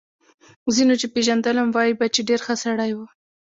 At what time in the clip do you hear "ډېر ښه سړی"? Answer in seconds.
2.29-2.91